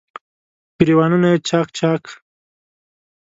[0.77, 2.03] ګریوانونه یې چا ک، چا ک